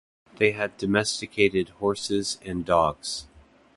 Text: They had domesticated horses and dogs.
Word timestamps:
They 0.37 0.53
had 0.53 0.79
domesticated 0.79 1.69
horses 1.77 2.39
and 2.43 2.65
dogs. 2.65 3.27